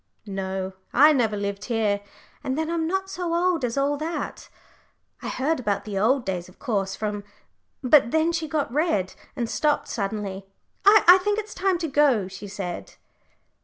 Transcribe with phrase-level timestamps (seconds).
[0.25, 2.01] "No, I never lived here,
[2.43, 4.49] and then I'm not so old as all that.
[5.21, 7.23] I heard about the old days of course from"
[7.83, 10.47] but then she got red, and stopped suddenly.
[10.83, 12.95] "I think it's time to go," she said.